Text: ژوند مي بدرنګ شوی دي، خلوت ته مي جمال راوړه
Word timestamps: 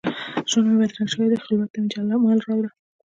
ژوند 0.49 0.67
مي 0.69 0.75
بدرنګ 0.79 1.09
شوی 1.13 1.27
دي، 1.31 1.37
خلوت 1.43 1.69
ته 1.73 1.77
مي 1.81 1.87
جمال 1.93 2.37
راوړه 2.45 2.69